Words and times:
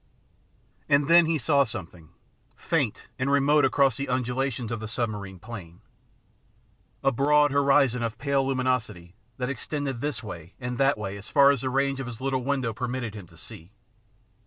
And 0.89 1.07
then 1.07 1.27
he 1.27 1.37
saw 1.37 1.63
something 1.63 2.09
faint 2.55 3.07
and 3.19 3.31
remote 3.31 3.63
across 3.65 3.97
the 3.97 4.09
undulations 4.09 4.71
of 4.71 4.79
the 4.79 4.87
submarine 4.87 5.37
plain, 5.37 5.81
a 7.03 7.11
broad 7.11 7.51
horizon 7.51 8.01
of 8.01 8.17
pale 8.17 8.43
luminosity 8.47 9.13
that 9.37 9.47
extended 9.49 10.01
this 10.01 10.23
way 10.23 10.55
and 10.59 10.79
that 10.79 10.97
way 10.97 11.17
as 11.17 11.29
far 11.29 11.51
as 11.51 11.61
the 11.61 11.69
range 11.69 11.99
of 11.99 12.07
his 12.07 12.19
little 12.19 12.43
window 12.43 12.73
permitted 12.73 13.13
him 13.13 13.27
to 13.27 13.37
see. 13.37 13.73